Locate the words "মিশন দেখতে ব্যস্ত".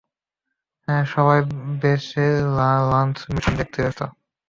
3.33-4.01